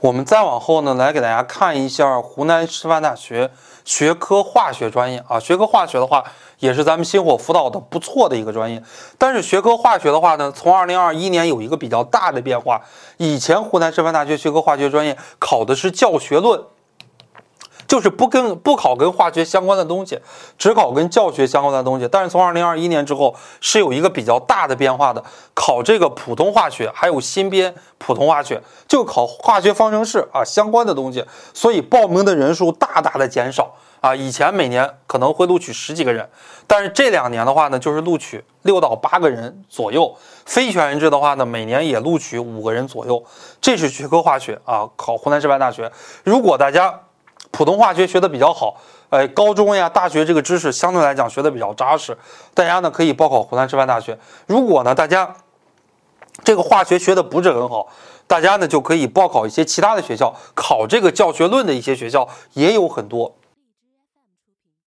[0.00, 3.50] 我们再往后呢，来给大家看一下湖南师范大学
[3.84, 5.38] 学科化学专业啊。
[5.38, 6.24] 学科化学的话，
[6.58, 8.82] 也是咱们星火辅导的不错的一个专业。
[9.18, 12.80] 但是学科化学的话呢，从二零二一年有一个比较大的变化。
[13.18, 16.58] 以前湖南师范大学学科化学专业考的是教学论。
[17.90, 20.16] 就是不跟不考跟化学相关的东西，
[20.56, 22.06] 只考跟教学相关的东西。
[22.06, 25.20] 但是从二零二一年之后是有一个比较大的变化的，
[25.54, 31.26] 考这个普通化学，还有新编普通化学，就考化学方程式啊相关的东西。
[31.52, 34.14] 所以报名的人数大大的减少啊。
[34.14, 36.30] 以前每年可能会录取十几个人，
[36.68, 40.14] 但是这两年的话呢，就是录取六到八个人左右。
[40.46, 43.24] 非全日制的话呢，每年也录取五个人左右。
[43.60, 45.90] 这是学科化学啊，考湖南师范大学。
[46.22, 47.00] 如果大家
[47.50, 48.76] 普通化学学的比较好，
[49.10, 52.16] 呃，高中呀、大学这个知识相对来讲学的比较扎实，
[52.54, 54.18] 大家呢可以报考湖南师范大学。
[54.46, 55.34] 如果呢大家
[56.44, 57.88] 这个化学学的不是很好，
[58.26, 63.34] 大家呢就可以报考一些其他的学校，考这个教学论的一些学校也有很多。